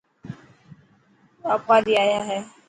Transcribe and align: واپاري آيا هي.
واپاري 1.47 1.93
آيا 2.03 2.19
هي. 2.29 2.39